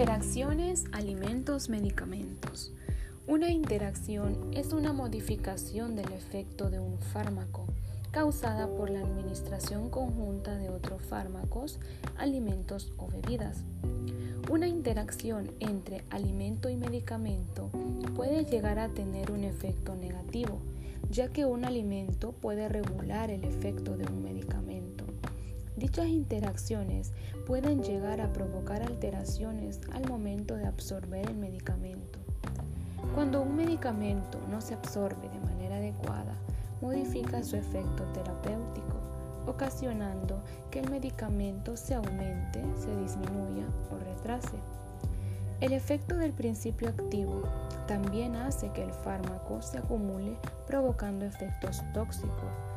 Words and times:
Interacciones 0.00 0.86
alimentos-medicamentos. 0.92 2.72
Una 3.26 3.50
interacción 3.50 4.50
es 4.54 4.72
una 4.72 4.94
modificación 4.94 5.94
del 5.94 6.10
efecto 6.14 6.70
de 6.70 6.78
un 6.78 6.98
fármaco 6.98 7.66
causada 8.10 8.66
por 8.66 8.88
la 8.88 9.00
administración 9.00 9.90
conjunta 9.90 10.56
de 10.56 10.70
otros 10.70 11.02
fármacos, 11.02 11.80
alimentos 12.16 12.94
o 12.96 13.08
bebidas. 13.08 13.58
Una 14.48 14.68
interacción 14.68 15.50
entre 15.60 16.02
alimento 16.08 16.70
y 16.70 16.76
medicamento 16.76 17.68
puede 18.16 18.46
llegar 18.46 18.78
a 18.78 18.88
tener 18.88 19.30
un 19.30 19.44
efecto 19.44 19.96
negativo, 19.96 20.60
ya 21.10 21.28
que 21.28 21.44
un 21.44 21.66
alimento 21.66 22.32
puede 22.32 22.70
regular 22.70 23.30
el 23.30 23.44
efecto 23.44 23.98
de 23.98 24.06
un 24.06 24.22
medicamento. 24.22 24.39
Dichas 25.80 26.08
interacciones 26.08 27.14
pueden 27.46 27.82
llegar 27.82 28.20
a 28.20 28.30
provocar 28.34 28.82
alteraciones 28.82 29.80
al 29.94 30.06
momento 30.06 30.54
de 30.54 30.66
absorber 30.66 31.26
el 31.26 31.36
medicamento. 31.36 32.18
Cuando 33.14 33.40
un 33.40 33.56
medicamento 33.56 34.38
no 34.50 34.60
se 34.60 34.74
absorbe 34.74 35.30
de 35.30 35.40
manera 35.40 35.76
adecuada, 35.76 36.34
modifica 36.82 37.42
su 37.42 37.56
efecto 37.56 38.04
terapéutico, 38.12 39.00
ocasionando 39.46 40.42
que 40.70 40.80
el 40.80 40.90
medicamento 40.90 41.74
se 41.78 41.94
aumente, 41.94 42.62
se 42.76 42.94
disminuya 42.98 43.64
o 43.90 43.96
retrase. 44.04 44.58
El 45.62 45.72
efecto 45.72 46.14
del 46.14 46.32
principio 46.34 46.90
activo 46.90 47.42
también 47.86 48.36
hace 48.36 48.70
que 48.72 48.82
el 48.82 48.92
fármaco 48.92 49.62
se 49.62 49.78
acumule 49.78 50.36
provocando 50.66 51.24
efectos 51.24 51.82
tóxicos 51.94 52.69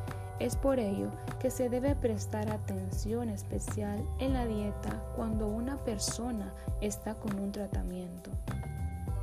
es 0.44 0.56
por 0.56 0.78
ello 0.78 1.10
que 1.40 1.50
se 1.50 1.70
debe 1.70 1.96
prestar 1.96 2.50
atención 2.50 3.30
especial 3.30 4.06
en 4.18 4.34
la 4.34 4.44
dieta 4.44 5.02
cuando 5.16 5.48
una 5.48 5.78
persona 5.78 6.52
está 6.82 7.14
con 7.14 7.38
un 7.38 7.50
tratamiento. 7.50 8.30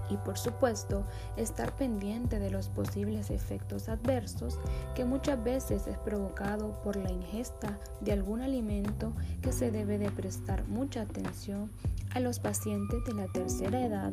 Y 0.09 0.17
por 0.17 0.39
supuesto, 0.39 1.05
estar 1.37 1.75
pendiente 1.75 2.39
de 2.39 2.49
los 2.49 2.69
posibles 2.69 3.29
efectos 3.29 3.87
adversos 3.87 4.59
que 4.95 5.05
muchas 5.05 5.41
veces 5.43 5.85
es 5.85 5.97
provocado 5.99 6.81
por 6.81 6.95
la 6.95 7.11
ingesta 7.11 7.77
de 8.01 8.13
algún 8.13 8.41
alimento 8.41 9.13
que 9.43 9.53
se 9.53 9.69
debe 9.69 9.99
de 9.99 10.09
prestar 10.09 10.67
mucha 10.67 11.03
atención 11.03 11.71
a 12.15 12.19
los 12.19 12.39
pacientes 12.39 13.05
de 13.05 13.13
la 13.13 13.27
tercera 13.27 13.85
edad, 13.85 14.11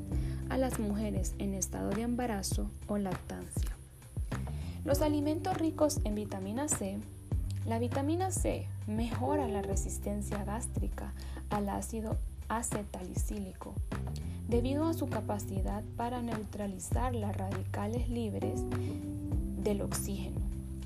a 0.51 0.59
las 0.59 0.79
mujeres 0.79 1.35
en 1.39 1.55
estado 1.55 1.89
de 1.89 2.03
embarazo 2.03 2.71
o 2.87 2.99
lactancia. 2.99 3.68
Los 4.85 5.03
alimentos 5.03 5.57
ricos 5.59 6.01
en 6.05 6.15
vitamina 6.15 6.69
C. 6.69 6.99
La 7.67 7.79
vitamina 7.79 8.31
C 8.31 8.67
mejora 8.87 9.49
la 9.49 9.61
resistencia 9.61 10.45
gástrica 10.45 11.13
al 11.51 11.69
ácido 11.69 12.17
acetalicílico 12.49 13.75
debido 14.49 14.87
a 14.87 14.95
su 14.95 15.09
capacidad 15.09 15.83
para 15.97 16.23
neutralizar 16.23 17.15
las 17.15 17.37
radicales 17.37 18.09
libres 18.09 18.63
del 19.63 19.83
oxígeno. 19.83 20.41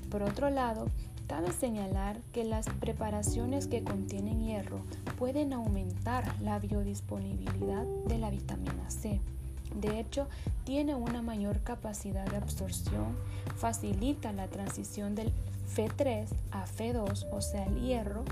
Por 0.09 0.21
otro 0.21 0.49
lado, 0.49 0.87
cabe 1.27 1.51
señalar 1.53 2.19
que 2.33 2.43
las 2.43 2.67
preparaciones 2.67 3.67
que 3.67 3.83
contienen 3.83 4.43
hierro 4.43 4.81
pueden 5.17 5.53
aumentar 5.53 6.35
la 6.41 6.59
biodisponibilidad 6.59 7.85
de 8.07 8.17
la 8.17 8.29
vitamina 8.29 8.89
C. 8.89 9.21
De 9.75 9.99
hecho, 9.99 10.27
tiene 10.63 10.95
una 10.95 11.21
mayor 11.21 11.59
capacidad 11.61 12.25
de 12.25 12.37
absorción, 12.37 13.15
facilita 13.57 14.31
la 14.33 14.47
transición 14.47 15.15
del 15.15 15.31
F3 15.75 16.27
a 16.51 16.65
F2, 16.65 17.27
o 17.31 17.41
sea, 17.41 17.65
el 17.65 17.81
hierro, 17.81 18.23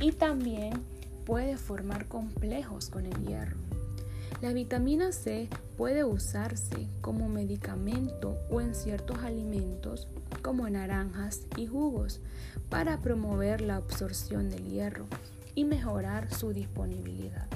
y 0.00 0.12
también 0.12 0.72
puede 1.24 1.56
formar 1.56 2.06
complejos 2.06 2.88
con 2.88 3.06
el 3.06 3.26
hierro. 3.26 3.56
La 4.40 4.52
vitamina 4.52 5.10
C 5.10 5.48
puede 5.76 6.04
usarse 6.04 6.86
como 7.00 7.28
medicamento 7.28 8.38
o 8.50 8.60
en 8.60 8.74
ciertos 8.74 9.18
alimentos 9.18 10.06
como 10.42 10.68
naranjas 10.70 11.42
y 11.56 11.66
jugos 11.66 12.20
para 12.70 13.00
promover 13.00 13.60
la 13.60 13.76
absorción 13.76 14.48
del 14.48 14.64
hierro 14.68 15.06
y 15.56 15.64
mejorar 15.64 16.32
su 16.32 16.52
disponibilidad. 16.52 17.48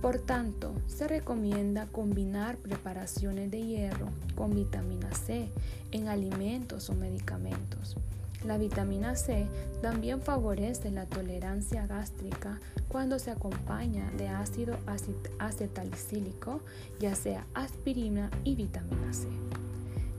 Por 0.00 0.18
tanto, 0.18 0.74
se 0.86 1.08
recomienda 1.08 1.86
combinar 1.86 2.56
preparaciones 2.56 3.50
de 3.50 3.66
hierro 3.66 4.08
con 4.36 4.54
vitamina 4.54 5.12
C 5.12 5.48
en 5.90 6.08
alimentos 6.08 6.88
o 6.88 6.94
medicamentos. 6.94 7.96
La 8.44 8.56
vitamina 8.56 9.16
C 9.16 9.48
también 9.82 10.20
favorece 10.20 10.92
la 10.92 11.06
tolerancia 11.06 11.88
gástrica 11.88 12.60
cuando 12.86 13.18
se 13.18 13.32
acompaña 13.32 14.08
de 14.16 14.28
ácido 14.28 14.76
acetalicílico, 15.40 16.60
ya 17.00 17.16
sea 17.16 17.44
aspirina 17.54 18.30
y 18.44 18.54
vitamina 18.54 19.12
C. 19.12 19.26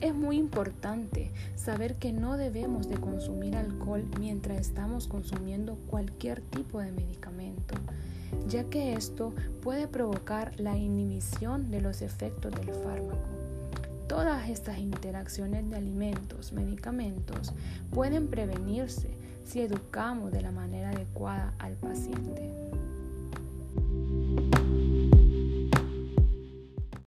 Es 0.01 0.15
muy 0.15 0.37
importante 0.37 1.31
saber 1.55 1.95
que 1.95 2.13
no 2.13 2.37
debemos 2.37 2.87
de 2.87 2.97
consumir 2.97 3.55
alcohol 3.55 4.05
mientras 4.19 4.59
estamos 4.59 5.07
consumiendo 5.07 5.75
cualquier 5.89 6.41
tipo 6.41 6.79
de 6.79 6.91
medicamento 6.91 7.75
ya 8.47 8.63
que 8.65 8.93
esto 8.93 9.33
puede 9.61 9.87
provocar 9.87 10.59
la 10.59 10.77
inhibición 10.77 11.71
de 11.71 11.81
los 11.81 12.01
efectos 12.01 12.53
del 12.53 12.73
fármaco. 12.73 13.29
Todas 14.07 14.49
estas 14.49 14.79
interacciones 14.79 15.69
de 15.69 15.77
alimentos, 15.77 16.51
medicamentos, 16.51 17.53
pueden 17.91 18.27
prevenirse 18.27 19.09
si 19.45 19.61
educamos 19.61 20.31
de 20.31 20.41
la 20.41 20.51
manera 20.51 20.89
adecuada 20.89 21.53
al 21.59 21.73
paciente. 21.73 22.68